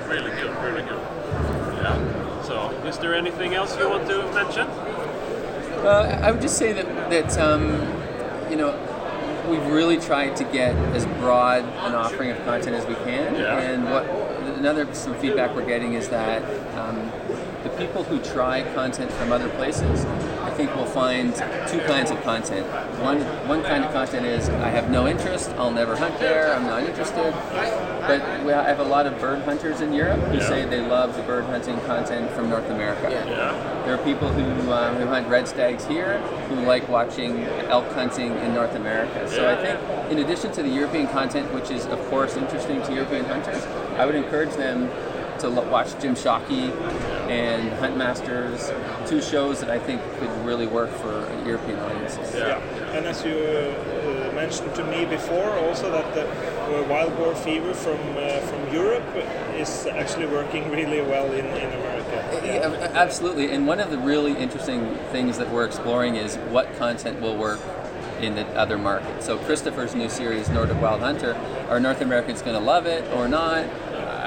Really 0.09 0.31
good, 0.33 0.51
really 0.65 0.83
good. 0.83 1.01
Yeah. 1.83 2.43
So, 2.43 2.71
is 2.87 2.99
there 2.99 3.15
anything 3.15 3.55
else 3.55 3.77
you 3.79 3.89
want 3.89 4.07
to 4.09 4.23
mention? 4.33 4.67
Uh, 5.87 6.21
I 6.23 6.31
would 6.33 6.41
just 6.43 6.57
say 6.59 6.73
that 6.73 6.87
that 7.11 7.39
um, 7.39 7.71
you 8.51 8.57
know 8.57 8.75
we've 9.49 9.65
really 9.67 9.97
tried 9.99 10.37
to 10.37 10.45
get 10.45 10.75
as 10.95 11.07
broad 11.21 11.63
an 11.65 11.95
offering 11.95 12.31
of 12.31 12.45
content 12.45 12.75
as 12.77 12.87
we 12.87 12.95
can, 12.97 13.35
Yeah. 13.37 13.59
and 13.59 13.85
what 13.85 14.05
another 14.59 14.93
some 14.93 15.15
feedback 15.21 15.55
we're 15.55 15.67
getting 15.67 15.95
is 15.95 16.09
that 16.09 16.43
um, 16.79 16.99
the 17.63 17.71
people 17.71 18.03
who 18.05 18.21
try 18.21 18.63
content 18.75 19.11
from 19.13 19.33
other 19.33 19.49
places, 19.51 20.05
I 20.43 20.51
think 20.51 20.75
will 20.75 20.87
find 20.87 21.35
two 21.69 21.81
kinds 21.81 22.11
of 22.11 22.21
content. 22.23 22.67
One 23.01 23.21
one 23.49 23.63
kind 23.63 23.85
of 23.85 23.93
content 23.93 24.27
is 24.27 24.49
I 24.49 24.69
have 24.71 24.91
no 24.91 25.07
interest, 25.07 25.51
I'll 25.59 25.71
never 25.71 25.97
hunt 25.97 26.19
there, 26.19 26.55
I'm 26.55 26.65
not 26.65 26.83
interested. 26.83 27.33
But 28.07 28.21
we 28.45 28.53
I 28.53 28.65
have 28.65 28.81
a 28.81 28.85
lot 28.85 29.07
of 29.07 29.19
bird 29.21 29.43
hunters 29.43 29.81
in 29.81 29.93
Europe 29.93 30.21
who 30.21 30.39
Yeah. 30.39 30.49
say 30.49 30.65
they 30.65 30.81
love 30.81 31.17
the 31.17 31.23
bird 31.23 31.45
hunting 31.45 31.79
content 31.83 32.31
from 32.33 32.51
North 32.51 32.69
America. 32.71 33.09
Yeah. 33.11 33.53
There 33.85 33.95
are 33.95 33.99
people 33.99 34.29
who, 34.29 34.73
um, 34.73 34.97
who 34.97 35.07
hunt 35.07 35.29
red 35.29 35.47
stags 35.49 35.85
here 35.87 36.19
who 36.49 36.57
like 36.67 36.89
watching 36.89 37.45
elk 37.69 37.91
hunting 37.93 38.37
in 38.39 38.55
North 38.55 38.75
America. 38.75 39.29
So 39.29 39.49
I 39.49 39.57
think, 39.57 39.79
in 40.11 40.19
addition 40.19 40.53
to 40.53 40.63
the 40.63 40.69
European 40.69 41.07
content, 41.09 41.53
which 41.55 41.71
is 41.71 41.87
of 41.87 42.01
course 42.11 42.37
interesting 42.37 42.83
to 42.83 42.93
European 42.93 43.25
hunters, 43.25 43.63
I 43.99 44.07
would 44.07 44.15
encourage 44.17 44.55
them 44.55 44.91
to 45.39 45.49
lo- 45.49 45.69
watch 45.71 45.99
Jim 46.01 46.15
Shockey 46.15 46.71
and 47.33 47.73
Hunt 47.79 47.97
Masters, 47.97 48.71
two 49.07 49.23
shows 49.23 49.61
that 49.61 49.71
I 49.71 49.79
think 49.79 50.03
could 50.19 50.31
really 50.45 50.67
work 50.67 50.91
for 50.91 51.15
European 51.47 51.79
audiences. 51.81 52.35
Yeah. 52.35 52.59
And 52.97 53.07
as 53.07 53.25
you 53.25 53.37
uh, 53.37 54.33
mentioned 54.35 54.75
to 54.75 54.85
me 54.85 55.05
before, 55.05 55.51
also 55.59 55.91
that 55.91 56.15
the 56.15 56.25
uh, 56.29 56.89
wild 56.89 57.17
boar 57.17 57.35
fever 57.35 57.73
from 57.73 58.01
uh, 58.17 58.41
from 58.41 58.73
Europe 58.73 59.09
is 59.57 59.87
actually 59.87 60.27
working 60.27 60.71
really 60.71 61.01
well 61.01 61.27
in, 61.33 61.47
in 61.47 61.71
America. 61.81 62.19
Yeah, 62.45 62.91
absolutely. 62.93 63.51
And 63.51 63.67
one 63.67 63.81
of 63.81 63.91
the 63.91 63.99
really 63.99 64.35
interesting 64.35 64.95
things 65.11 65.39
that 65.39 65.51
we're 65.51 65.65
exploring 65.65 66.17
is 66.17 66.37
what 66.51 66.67
content 66.77 67.21
will 67.21 67.37
work 67.37 67.61
in 68.21 68.35
the 68.35 68.47
other 68.57 68.79
markets. 68.79 69.27
So 69.27 69.39
Christopher's 69.39 69.95
new 69.95 70.09
series, 70.09 70.49
Nordic 70.49 70.81
Wild 70.81 71.01
Hunter, 71.01 71.35
are 71.69 71.81
North 71.81 72.01
Americans 72.01 72.43
going 72.43 72.59
to 72.59 72.65
love 72.65 72.87
it 72.87 73.05
or 73.13 73.27
not? 73.27 73.65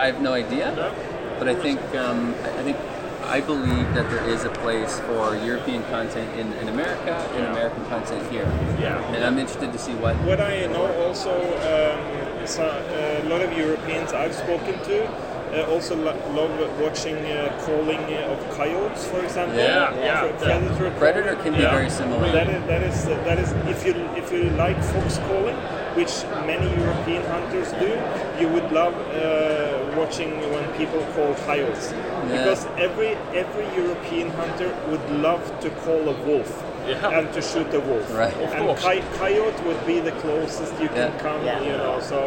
I 0.04 0.08
have 0.08 0.22
no 0.22 0.34
idea. 0.34 0.94
But 1.40 1.50
I 1.50 1.56
think 1.56 1.80
um, 1.96 2.34
I 2.60 2.64
think 2.64 2.78
I 3.28 3.42
believe 3.42 3.94
that 3.96 4.10
there 4.10 4.24
is 4.30 4.44
a 4.44 4.50
place 4.50 5.00
for 5.02 5.36
European 5.36 5.84
content 5.86 6.30
in, 6.40 6.54
in 6.54 6.70
America 6.70 7.14
and 7.36 7.46
American 7.48 7.86
content 7.86 8.30
here. 8.32 8.46
Yeah. 8.80 9.02
And 9.14 9.24
I'm 9.24 9.38
interested 9.38 9.72
to 9.74 9.80
see 9.80 9.94
what. 9.96 10.16
What 10.18 10.40
I 10.40 10.66
know 10.68 10.86
also, 11.04 11.32
um, 11.34 12.48
so, 12.48 12.64
uh, 12.64 13.26
a 13.26 13.30
lot 13.30 13.42
of 13.42 13.58
Europeans 13.58 14.14
I've 14.14 14.36
spoken 14.36 14.78
to 14.84 15.08
uh, 15.56 15.72
also 15.72 15.96
lo- 15.96 16.18
love 16.34 16.80
watching 16.80 17.16
uh, 17.18 17.56
calling 17.66 18.02
of 18.32 18.40
coyotes, 18.58 19.08
for 19.08 19.24
example. 19.24 19.58
Yeah, 19.58 19.94
yeah, 19.96 20.26
yeah. 20.26 20.38
Predator, 20.38 20.92
Predator 20.98 21.36
can 21.44 21.54
be 21.54 21.60
Yeah. 21.62 21.72
very 21.72 21.90
similar. 21.90 22.32
That 22.32 22.50
is, 22.50 22.64
that 22.68 22.82
is 22.84 23.06
that 23.06 23.40
is 23.40 23.52
if 23.70 23.86
you 23.86 23.94
if 24.16 24.32
you 24.32 24.50
like 24.52 24.82
fox 24.84 25.18
calling, 25.30 25.56
which 25.96 26.24
many 26.46 26.68
European 26.82 27.24
hunters 27.26 27.72
do, 27.74 27.92
you 28.40 28.50
would 28.50 28.72
love 28.72 28.94
uh, 28.94 29.85
watching 29.96 30.40
when 30.52 30.66
people 30.78 31.02
call 31.14 31.34
coyotes 31.46 31.94
because 32.28 32.66
every 32.78 33.12
every 33.34 33.66
European 33.76 34.30
hunter 34.32 34.70
would 34.90 35.06
love 35.12 35.44
to 35.62 35.70
call 35.86 36.02
a 36.10 36.16
wolf 36.28 36.52
Yeah. 36.88 37.18
and 37.18 37.34
to 37.34 37.42
shoot 37.42 37.74
a 37.74 37.80
wolf. 37.80 38.06
Right. 38.14 38.34
Of 38.34 38.54
and 38.54 38.66
course. 38.66 38.82
coy- 38.84 39.04
coyote 39.18 39.60
would 39.68 39.82
be 39.88 40.00
the 40.00 40.12
closest 40.24 40.74
you 40.82 40.90
can 40.90 41.12
come. 41.20 41.44
Yeah. 41.46 41.62
You 41.62 41.78
know, 41.78 42.00
so. 42.02 42.20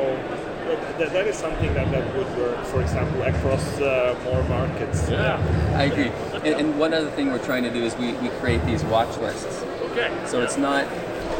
That, 0.98 1.12
that 1.14 1.26
is 1.26 1.34
something 1.36 1.72
that, 1.72 1.90
that 1.92 2.04
would 2.14 2.28
work, 2.36 2.62
for 2.66 2.82
example, 2.82 3.22
across 3.22 3.64
uh, 3.80 4.14
more 4.24 4.42
markets. 4.50 5.08
Yeah. 5.08 5.40
I 5.74 5.84
agree. 5.84 6.10
And, 6.44 6.60
and 6.60 6.78
one 6.78 6.92
other 6.92 7.08
thing 7.16 7.30
we're 7.32 7.42
trying 7.42 7.62
to 7.62 7.70
do 7.70 7.82
is 7.82 7.96
we, 7.96 8.12
we 8.14 8.28
create 8.40 8.62
these 8.66 8.84
watch 8.84 9.16
lists. 9.16 9.62
Okay. 9.92 10.10
So 10.26 10.42
it's 10.42 10.58
not 10.58 10.84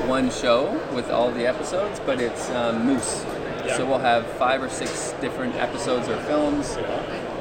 one 0.08 0.30
show 0.30 0.80
with 0.94 1.10
all 1.10 1.30
the 1.30 1.46
episodes, 1.46 2.00
but 2.06 2.20
it's 2.22 2.48
um, 2.50 2.86
moose. 2.86 3.22
Yeah. 3.68 3.76
So 3.76 3.86
we'll 3.86 3.98
have 3.98 4.26
five 4.32 4.62
or 4.62 4.70
six 4.70 5.14
different 5.20 5.54
episodes 5.56 6.08
or 6.08 6.16
films. 6.22 6.76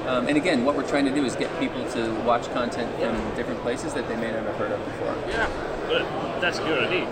Um, 0.08 0.28
and 0.28 0.38
again, 0.38 0.64
what 0.64 0.76
we're 0.76 0.88
trying 0.88 1.06
to 1.06 1.14
do 1.14 1.26
is 1.26 1.36
get 1.36 1.58
people 1.60 1.84
to 1.92 2.14
watch 2.22 2.52
content 2.54 2.90
from 3.00 3.36
different 3.36 3.62
places 3.62 3.94
that 3.94 4.08
they 4.08 4.16
may 4.16 4.32
not 4.32 4.44
have 4.44 4.56
heard 4.56 4.72
of 4.72 4.84
before. 4.86 5.16
Yeah, 5.30 5.50
but 5.88 6.40
that's 6.40 6.60
a 6.60 6.64
good 6.64 6.84
idea. 6.84 7.06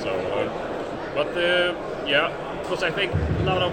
So, 0.00 0.10
uh, 0.10 1.14
but 1.14 1.28
uh, 1.36 1.74
yeah, 2.06 2.60
because 2.62 2.82
I 2.82 2.90
think 2.90 3.12
a 3.14 3.42
lot 3.42 3.62
of 3.62 3.72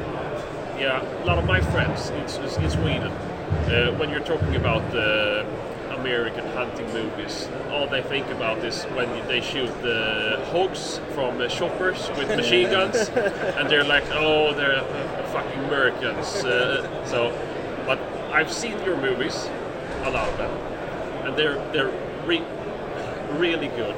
yeah, 0.79 1.01
a 1.23 1.25
lot 1.25 1.37
of 1.37 1.45
my 1.45 1.61
friends 1.61 2.09
in, 2.09 2.21
in 2.63 2.69
Sweden, 2.69 3.11
uh, 3.11 3.95
when 3.97 4.09
you're 4.09 4.19
talking 4.19 4.55
about 4.55 4.83
uh, 4.95 5.45
American 6.03 6.45
hunting 6.47 6.91
movies, 6.91 7.47
all 7.71 7.87
they 7.87 8.01
think 8.01 8.27
about 8.27 8.57
is 8.65 8.83
when 8.95 9.09
they 9.27 9.39
shoot 9.39 9.71
the 9.81 10.43
hogs 10.51 10.99
from 11.15 11.37
the 11.37 11.47
shoppers 11.47 12.09
with 12.17 12.27
machine 12.41 12.69
guns, 12.69 13.07
and 13.07 13.69
they're 13.69 13.85
like, 13.85 14.03
oh, 14.11 14.53
they're 14.53 14.75
uh, 14.75 15.27
fucking 15.31 15.63
Americans. 15.63 16.43
Uh, 16.43 17.05
so, 17.05 17.31
but 17.85 17.99
I've 18.33 18.51
seen 18.51 18.77
your 18.83 18.97
movies, 18.97 19.47
a 20.03 20.09
lot 20.11 20.27
of 20.27 20.37
them, 20.37 20.51
and 21.25 21.37
they're 21.37 21.55
they're 21.71 21.93
re- 22.25 22.45
really 23.37 23.69
good 23.69 23.95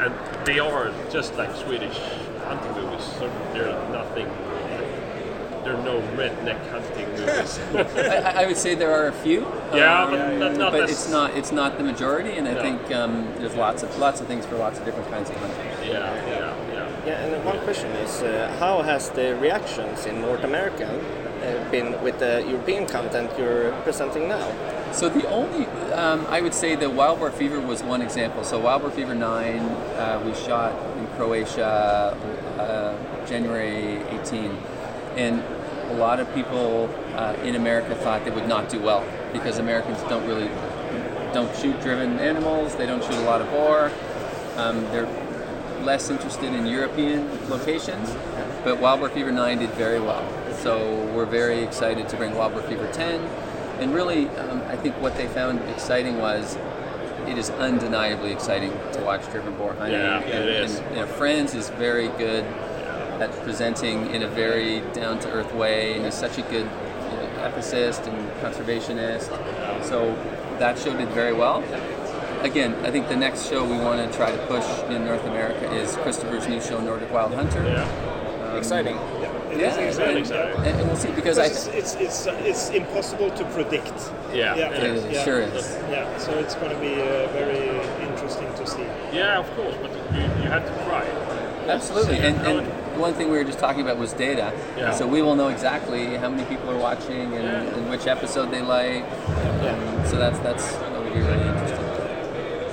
and 0.00 0.14
they 0.46 0.58
are 0.58 0.92
just 1.10 1.34
like 1.36 1.54
Swedish 1.56 1.98
hunting 2.44 2.72
movies. 2.72 3.04
So 3.18 3.28
they're 3.52 3.72
nothing. 3.90 4.26
There 5.68 5.76
are 5.76 5.84
no 5.84 6.00
redneck 6.16 6.66
hunting 6.70 7.06
movies. 7.18 7.58
I, 7.94 8.42
I 8.44 8.46
would 8.46 8.56
say 8.56 8.74
there 8.74 8.90
are 8.90 9.08
a 9.08 9.12
few. 9.12 9.40
Yeah, 9.74 10.04
um, 10.04 10.10
but 10.12 10.38
that's 10.38 10.56
not 10.58 10.72
but 10.72 10.88
it's 10.88 11.10
not 11.10 11.30
it's 11.36 11.52
not 11.52 11.76
the 11.76 11.84
majority, 11.84 12.30
and 12.38 12.48
I 12.48 12.54
No. 12.54 12.62
think 12.62 12.90
um, 12.92 13.28
there's 13.36 13.54
lots 13.54 13.82
of 13.82 13.94
lots 13.98 14.22
of 14.22 14.26
things 14.26 14.46
for 14.46 14.56
lots 14.56 14.78
of 14.78 14.86
different 14.86 15.10
kinds 15.10 15.28
of 15.28 15.36
hunters. 15.36 15.86
yeah, 15.86 15.92
yeah, 16.26 16.72
yeah. 16.72 17.06
Yeah, 17.06 17.24
and 17.24 17.44
one 17.44 17.58
question 17.60 17.90
is 17.96 18.22
uh, 18.22 18.56
how 18.58 18.80
has 18.80 19.10
the 19.10 19.36
reactions 19.36 20.06
in 20.06 20.22
North 20.22 20.42
America 20.42 20.88
uh, 20.88 21.70
been 21.70 22.00
with 22.02 22.18
the 22.18 22.42
European 22.48 22.86
content 22.86 23.30
you're 23.38 23.72
presenting 23.82 24.26
now? 24.26 24.48
So 24.92 25.10
the 25.10 25.28
only, 25.28 25.66
um, 25.92 26.24
I 26.30 26.40
would 26.40 26.54
say 26.54 26.76
that 26.76 26.90
Wild 26.94 27.18
Boar 27.18 27.30
Fever 27.30 27.60
was 27.60 27.82
one 27.82 28.00
example. 28.00 28.42
So 28.42 28.58
Wild 28.58 28.80
Boar 28.82 28.90
Fever 28.90 29.14
9, 29.14 29.58
uh, 29.60 30.22
we 30.24 30.32
shot 30.34 30.72
in 30.96 31.06
Croatia 31.08 32.16
uh, 32.58 33.26
January 33.26 34.02
18. 34.22 34.56
And 35.16 35.42
a 35.88 35.94
lot 35.94 36.20
of 36.20 36.32
people 36.34 36.88
uh, 37.14 37.34
in 37.42 37.54
America 37.54 37.94
thought 37.96 38.24
they 38.24 38.30
would 38.30 38.48
not 38.48 38.68
do 38.68 38.80
well 38.80 39.04
because 39.32 39.58
Americans 39.58 40.00
don't 40.02 40.26
really, 40.26 40.48
don't 41.32 41.54
shoot 41.56 41.80
driven 41.80 42.18
animals, 42.18 42.76
they 42.76 42.86
don't 42.86 43.02
shoot 43.02 43.14
a 43.14 43.22
lot 43.22 43.40
of 43.40 43.50
boar. 43.50 43.90
Um, 44.56 44.82
they're 44.92 45.06
less 45.84 46.10
interested 46.10 46.52
in 46.52 46.66
European 46.66 47.28
locations, 47.48 48.10
but 48.64 48.78
Wild 48.80 49.00
Boar 49.00 49.08
Fever 49.08 49.32
9 49.32 49.58
did 49.58 49.70
very 49.70 50.00
well. 50.00 50.26
So 50.56 51.04
we're 51.14 51.26
very 51.26 51.62
excited 51.62 52.08
to 52.08 52.16
bring 52.16 52.34
Wild 52.34 52.52
Boar 52.52 52.62
Fever 52.62 52.90
10. 52.92 53.20
And 53.80 53.94
really, 53.94 54.28
um, 54.30 54.60
I 54.62 54.76
think 54.76 54.96
what 54.96 55.16
they 55.16 55.28
found 55.28 55.60
exciting 55.70 56.18
was 56.18 56.58
it 57.28 57.38
is 57.38 57.50
undeniably 57.50 58.32
exciting 58.32 58.72
to 58.92 59.02
watch 59.02 59.24
driven 59.30 59.54
boar 59.56 59.74
hunting. 59.74 60.00
Yeah, 60.00 60.20
it 60.20 60.34
and, 60.34 60.48
is. 60.48 60.78
And, 60.78 60.96
you 60.96 61.02
know, 61.02 61.06
Franz 61.06 61.54
is 61.54 61.68
very 61.70 62.08
good 62.08 62.44
at 63.20 63.32
presenting 63.42 64.10
in 64.14 64.22
a 64.22 64.28
very 64.28 64.80
down 64.92 65.18
to 65.20 65.30
earth 65.30 65.52
way, 65.54 65.94
and 65.94 66.04
he's 66.04 66.14
such 66.14 66.38
a 66.38 66.42
good 66.42 66.64
you 66.66 67.16
know, 67.16 67.30
ethicist 67.40 68.06
and 68.06 68.30
conservationist. 68.42 69.28
So 69.84 70.14
that 70.58 70.78
show 70.78 70.96
did 70.96 71.08
very 71.10 71.32
well. 71.32 71.62
Again, 72.42 72.74
I 72.84 72.90
think 72.90 73.08
the 73.08 73.16
next 73.16 73.48
show 73.48 73.64
we 73.64 73.76
want 73.78 73.98
to 74.10 74.16
try 74.16 74.30
to 74.30 74.38
push 74.46 74.64
in 74.90 75.04
North 75.04 75.24
America 75.24 75.72
is 75.72 75.96
Christopher's 75.96 76.46
new 76.46 76.60
show, 76.60 76.80
Nordic 76.80 77.10
Wild 77.12 77.34
Hunter. 77.34 77.62
Yeah. 77.64 78.56
Exciting. 78.56 78.96
It 78.96 79.60
Yeah, 79.60 79.70
is 79.70 79.76
and, 79.76 79.86
exciting. 79.88 80.16
exciting. 80.18 80.64
and 80.64 80.86
we'll 80.88 80.96
see 80.96 81.10
because 81.12 81.38
I. 81.38 81.46
It's, 81.46 81.66
it's, 81.68 81.94
it's, 81.96 82.26
it's 82.26 82.70
impossible 82.70 83.30
to 83.32 83.44
predict. 83.46 83.92
Yeah, 84.32 84.54
Yeah. 84.54 84.70
it 84.72 84.82
is. 84.84 85.04
It 85.04 85.24
sure 85.24 85.40
is. 85.40 85.76
Yeah, 85.90 86.16
so 86.18 86.38
it's 86.38 86.54
going 86.54 86.70
to 86.74 86.80
be 86.80 86.94
uh, 86.94 87.26
very 87.32 87.78
interesting 88.08 88.46
to 88.54 88.66
see. 88.66 88.82
Yeah, 89.12 89.38
of 89.38 89.50
course, 89.56 89.74
but 89.82 89.90
you, 90.14 90.20
you 90.20 90.48
have 90.50 90.64
to 90.64 90.84
try. 90.84 91.04
Absolutely, 91.68 92.18
and, 92.18 92.36
and 92.46 92.66
it- 92.66 92.74
one 92.98 93.14
thing 93.14 93.30
we 93.30 93.38
were 93.38 93.44
just 93.44 93.58
talking 93.58 93.80
about 93.82 93.96
was 93.98 94.12
data. 94.12 94.52
Yeah. 94.76 94.92
So 94.92 95.06
we 95.06 95.22
will 95.22 95.36
know 95.36 95.48
exactly 95.48 96.16
how 96.16 96.28
many 96.28 96.44
people 96.44 96.70
are 96.70 96.76
watching 96.78 97.32
and, 97.34 97.44
Yeah. 97.44 97.74
and 97.76 97.90
which 97.90 98.06
episode 98.06 98.50
they 98.50 98.62
like. 98.62 99.04
Um, 99.04 100.06
so 100.06 100.16
that's 100.18 100.38
that's 100.40 100.74
that 100.76 101.02
would 101.02 101.12
be 101.14 101.20
really 101.20 101.48
interesting. 101.48 101.86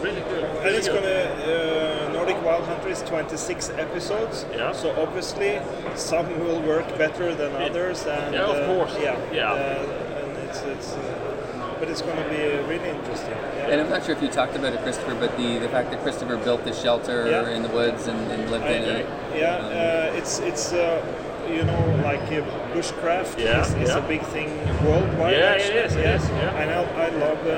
Really 0.03 0.22
good. 0.22 0.44
And 0.65 0.75
it's 0.75 0.88
good. 0.88 1.03
gonna 1.03 2.10
uh, 2.10 2.12
Nordic 2.13 2.41
Wild 2.44 2.65
Hunter 2.65 2.89
is 2.89 3.01
26 3.03 3.70
episodes. 3.72 4.46
Yeah. 4.51 4.72
So 4.72 4.91
obviously 5.01 5.60
some 5.96 6.27
will 6.39 6.62
work 6.62 6.88
better 6.98 7.34
than 7.36 7.51
others. 7.62 8.05
And, 8.05 8.34
Yeah, 8.34 8.41
of 8.46 8.55
uh, 8.58 8.65
course. 8.74 8.96
yeah. 9.00 9.17
Yeah. 9.34 9.51
Uh, 9.51 10.25
and 10.25 10.50
it's 10.50 10.62
it's. 10.63 10.96
But 11.79 11.89
it's 11.89 12.01
going 12.01 12.17
to 12.17 12.29
be 12.29 12.38
uh, 12.58 12.65
really 12.67 12.89
interesting. 12.89 13.32
Yeah. 13.32 13.67
And 13.72 13.82
I'm 13.82 13.89
not 13.89 14.05
sure 14.05 14.15
if 14.15 14.22
you 14.22 14.29
talked 14.29 14.55
about 14.55 14.74
it, 14.74 14.82
Christopher, 14.82 15.15
but 15.15 15.36
the, 15.38 15.60
the 15.60 15.70
fact 15.70 15.91
that 15.91 16.01
Christopher 16.03 16.38
built 16.38 16.63
this 16.63 16.82
shelter 16.82 17.27
Yeah. 17.29 17.50
in 17.50 17.63
the 17.63 17.70
woods 17.70 18.08
and, 18.08 18.20
and 18.32 18.50
lived 18.50 18.63
I- 18.65 18.70
in 18.72 18.84
it. 18.84 19.05
Yeah, 19.36 19.58
um, 19.58 19.65
uh, 19.65 20.17
it's 20.17 20.39
it's 20.39 20.72
uh, 20.72 21.03
you 21.50 21.63
know 21.63 21.84
like 22.03 22.22
uh, 22.32 22.41
bushcraft 22.74 23.38
Yeah, 23.38 23.62
is, 23.62 23.74
is 23.74 23.89
yeah. 23.89 23.98
a 23.98 24.08
big 24.08 24.22
thing 24.34 24.48
worldwide. 24.86 25.34
Yeah, 25.36 25.55
actually. 25.55 25.79
is, 25.79 25.96
it 25.96 26.05
is, 26.05 26.29
yeah. 26.29 26.62
And 26.62 26.72
I, 26.72 26.82
I 27.05 27.10
love 27.25 27.41
uh, 27.46 27.51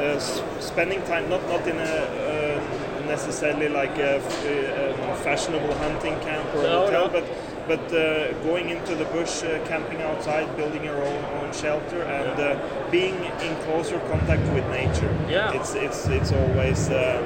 uh, 0.00 0.20
spending 0.60 1.02
time 1.10 1.28
not 1.28 1.42
not 1.48 1.66
in 1.66 1.76
a 1.78 1.82
uh, 1.82 3.06
necessarily 3.06 3.68
like 3.68 3.96
a, 3.98 4.18
uh, 4.18 5.10
um, 5.10 5.16
fashionable 5.26 5.74
hunting 5.74 6.18
camp 6.20 6.46
or 6.54 6.62
No, 6.62 6.84
hotel, 6.86 7.06
no. 7.06 7.12
but 7.20 7.24
but 7.66 7.80
uh, 7.92 8.32
going 8.44 8.70
into 8.70 8.94
the 8.94 9.04
bush, 9.06 9.42
uh, 9.42 9.58
camping 9.66 10.00
outside, 10.02 10.56
building 10.56 10.84
your 10.84 11.02
own, 11.02 11.24
own 11.42 11.52
shelter, 11.52 12.02
and 12.02 12.40
uh, 12.40 12.90
being 12.90 13.14
in 13.42 13.56
closer 13.64 13.98
contact 14.10 14.42
with 14.54 14.66
nature. 14.70 15.12
Yeah. 15.28 15.52
It's 15.52 15.74
it's 15.74 16.06
it's 16.08 16.32
always. 16.32 16.88
Um, 16.88 17.24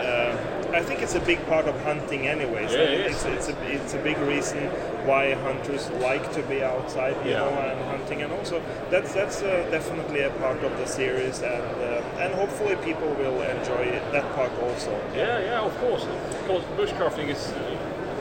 uh, 0.00 0.36
I 0.72 0.82
think 0.82 1.02
it's 1.02 1.16
a 1.16 1.20
big 1.20 1.44
part 1.46 1.66
of 1.66 1.74
hunting, 1.82 2.28
anyways. 2.28 2.70
Yeah, 2.72 2.78
it 2.78 3.10
it's, 3.10 3.24
it's 3.24 3.48
a 3.48 3.56
it's 3.66 3.94
a 3.94 3.98
big 3.98 4.16
reason 4.18 4.68
why 5.04 5.34
hunters 5.34 5.90
like 6.00 6.30
to 6.32 6.42
be 6.42 6.62
outside, 6.62 7.16
you 7.24 7.32
Yeah. 7.32 7.38
know, 7.40 7.50
and 7.50 7.80
hunting, 7.90 8.22
and 8.22 8.32
also 8.32 8.62
that's 8.90 9.12
that's 9.12 9.42
uh, 9.42 9.66
definitely 9.70 10.20
a 10.20 10.30
part 10.38 10.62
of 10.62 10.70
the 10.78 10.86
series, 10.86 11.42
and 11.42 11.74
uh, 11.82 12.22
and 12.22 12.32
hopefully 12.34 12.76
people 12.84 13.08
will 13.14 13.42
enjoy 13.42 13.82
it, 13.96 14.02
that 14.12 14.26
part 14.36 14.52
also. 14.62 14.92
Yeah, 15.16 15.40
yeah, 15.40 15.60
of 15.60 15.76
course. 15.80 16.04
Because 16.42 16.62
bushcrafting 16.78 17.28
is 17.28 17.48
uh, 17.50 17.76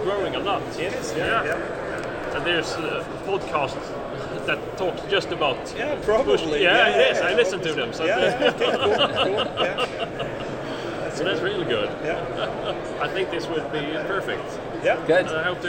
growing 0.10 0.36
a 0.36 0.40
lot. 0.40 0.62
It 0.80 0.94
is, 0.94 1.14
yeah, 1.16 1.44
yeah. 1.44 2.36
And 2.36 2.46
there's 2.46 2.72
uh, 2.74 3.04
podcasts 3.26 3.88
that 4.48 4.60
talk 4.78 4.96
just 5.10 5.32
about 5.32 5.58
Yeah, 5.78 5.96
bush. 5.96 6.06
probably. 6.06 6.64
Yeah, 6.64 6.88
it 6.90 7.12
is. 7.12 7.22
I 7.22 7.34
listen 7.36 7.60
to 7.62 7.74
them. 7.74 7.94
So, 7.94 8.06
Yeah, 8.06 8.20
yeah, 8.20 8.52
cool, 8.52 8.72
cool, 9.26 9.66
yeah, 9.66 11.10
so 11.16 11.24
that's 11.24 11.42
really 11.42 11.66
good. 11.66 11.90
yeah, 12.04 13.02
I 13.02 13.08
think 13.08 13.30
this 13.32 13.46
would 13.48 13.72
be 13.72 13.82
perfect. 14.08 14.48
yeah. 14.84 14.98
Good. 15.08 15.28
I 15.28 15.44
hope 15.44 15.62
to, 15.62 15.68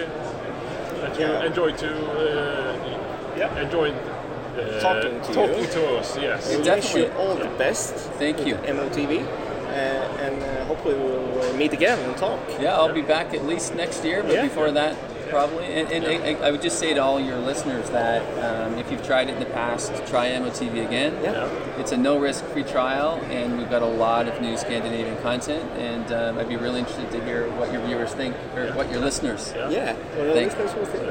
that 1.00 1.18
you 1.18 1.26
Yeah. 1.26 1.44
enjoy 1.48 1.70
to 1.84 1.90
uh, 1.90 3.36
Yeah. 3.36 3.60
enjoy 3.64 3.88
uh, 3.92 4.80
Talking 4.80 5.20
to 5.26 5.32
talking 5.32 5.64
you. 5.64 5.70
to 5.76 5.96
us. 5.98 6.16
Yes. 6.18 6.50
We 6.50 6.56
wish 6.56 6.66
Definitely. 6.66 7.02
you 7.02 7.12
all 7.20 7.34
the 7.36 7.50
best. 7.64 7.94
Thank 8.18 8.46
you. 8.46 8.54
with 8.56 8.76
MOTV, 8.76 9.12
uh, 9.22 9.26
and 9.70 10.42
uh, 10.42 10.64
hopefully 10.66 10.94
we'll 10.94 11.42
uh, 11.42 11.52
meet 11.56 11.72
again 11.72 11.98
and 11.98 12.16
talk. 12.16 12.38
Yeah, 12.60 12.74
I'll 12.76 12.92
be 12.92 13.02
back 13.02 13.34
at 13.34 13.44
least 13.46 13.74
next 13.74 14.04
year, 14.04 14.22
but 14.22 14.32
Yeah. 14.32 14.42
before 14.42 14.70
that, 14.72 14.96
probably. 15.30 15.64
And, 15.66 15.90
and 15.92 16.04
I, 16.06 16.46
I 16.46 16.50
would 16.50 16.62
just 16.62 16.78
say 16.78 16.94
to 16.94 17.00
all 17.02 17.20
your 17.20 17.38
listeners 17.38 17.88
that 17.90 18.22
um, 18.44 18.78
if 18.78 18.90
you've 18.90 19.04
tried 19.06 19.28
it 19.28 19.34
in 19.34 19.40
the 19.40 19.46
past, 19.46 19.92
try 20.06 20.28
MOTV 20.30 20.86
again. 20.86 21.12
Yeah. 21.22 21.48
It's 21.78 21.92
a 21.92 21.96
no-risk 21.96 22.44
free 22.46 22.64
trial, 22.64 23.20
and 23.30 23.56
we've 23.58 23.70
got 23.70 23.82
a 23.82 23.86
lot 24.06 24.26
of 24.28 24.40
new 24.40 24.56
Scandinavian 24.56 25.16
content. 25.22 25.62
And 25.78 26.12
um, 26.12 26.38
I'd 26.38 26.48
be 26.48 26.56
really 26.56 26.80
interested 26.80 27.10
to 27.12 27.24
hear 27.24 27.48
what 27.58 27.72
your 27.72 27.82
viewers 27.86 28.12
think, 28.12 28.34
or 28.56 28.72
what 28.72 28.90
your 28.90 29.00
listeners. 29.00 29.52
Yeah, 29.56 29.92
what 29.94 30.26
the 30.26 30.34
Thank- 30.34 30.46
listeners 30.58 30.74
will 30.74 30.86
think. 30.86 31.04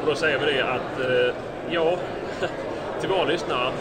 Och 0.00 0.06
då 0.06 0.14
säger 0.14 0.38
vi 0.38 0.46
det 0.52 0.62
att 0.62 1.00
eh, 1.00 1.34
ja, 1.74 1.96
till 3.00 3.08
våra 3.08 3.24
lyssnare, 3.24 3.72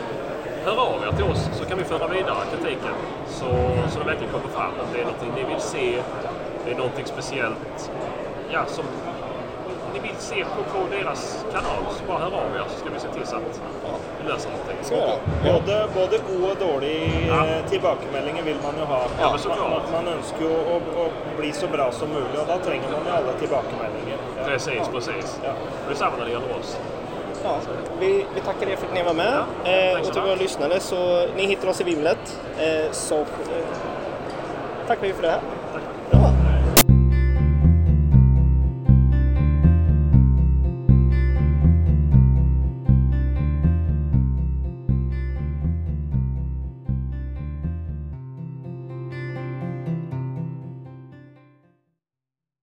hör 0.66 0.78
av 0.96 1.04
er 1.08 1.12
till 1.16 1.26
oss 1.26 1.50
så 1.54 1.66
kan 1.66 1.78
vi 1.78 1.84
föra 1.84 2.08
vidare 2.08 2.44
kritiken. 2.52 2.96
Så, 3.28 3.46
så 3.92 4.00
det 4.00 4.06
verkligen 4.06 4.34
kommer 4.34 4.48
fram 4.58 4.72
om 4.84 4.88
det 4.94 5.00
är 5.02 5.06
någonting 5.06 5.32
ni 5.36 5.44
vill 5.54 5.62
se, 5.62 6.02
det 6.66 6.72
är 6.72 6.76
någonting 6.78 7.06
speciellt 7.06 7.92
ja, 8.52 8.66
som 8.68 8.86
ni 9.94 10.00
vill 10.00 10.16
se 10.18 10.44
på, 10.56 10.62
på 10.80 10.80
deras 10.96 11.46
kanal. 11.52 11.82
Så 11.98 12.04
bara 12.08 12.18
hör 12.20 12.26
av 12.28 12.56
er 12.56 12.64
så 12.70 12.80
ska 12.80 12.90
vi 12.94 13.00
se 13.00 13.08
till 13.08 13.28
så 13.28 13.36
att 13.36 13.62
vi 14.22 14.28
löser 14.32 14.50
någonting. 14.50 14.78
Så, 14.82 14.94
ja. 14.96 15.16
Både, 15.54 15.88
både 15.96 16.18
gode 16.30 16.52
og 16.52 16.58
dårlige 16.68 17.28
Ja. 17.28 17.46
eh, 17.48 17.66
tilbakemeldinger 17.70 18.44
vil 18.44 18.58
man 18.64 18.74
jo 18.80 18.86
ha. 18.86 19.02
Ja, 19.22 19.38
man, 19.48 19.82
man 19.92 20.08
ønsker 20.14 20.42
jo 20.42 20.54
å, 20.74 20.76
å 21.04 21.10
bli 21.40 21.52
så 21.54 21.68
bra 21.68 21.92
som 21.92 22.10
mulig, 22.10 22.38
og 22.42 22.48
da 22.48 22.58
trenger 22.66 22.92
man 22.92 23.02
jo 23.08 23.12
alle 23.20 23.34
tilbakemeldinger. 23.40 24.18
Precis, 24.46 24.88
precis. 24.94 25.40
Ja. 25.44 25.52
Och 25.84 25.90
detsamma 25.90 26.18
när 26.18 26.26
det 26.26 26.32
gäller 26.32 26.54
oss. 26.60 26.78
Ja, 27.44 27.60
vi, 28.00 28.26
vi 28.36 28.42
tackar 28.42 28.68
er 28.70 28.76
för 28.76 28.88
att 28.88 28.94
ni 28.94 29.04
var 29.04 29.14
med. 29.14 29.34
Ja, 29.64 29.72
Eh, 29.72 30.00
och 30.00 30.14
till 30.14 30.22
våra 30.22 30.36
lyssnare 30.36 30.80
så 30.80 31.28
ni 31.36 31.46
hittar 31.46 31.68
oss 31.68 31.82
i 31.82 31.84
Vimlet. 31.84 32.40
Eh, 32.58 32.92
så 32.92 33.16
eh, 33.16 33.26
tackar 34.88 35.08
vi 35.08 35.14
för 35.14 35.22
det 35.22 35.30
här. 35.30 35.42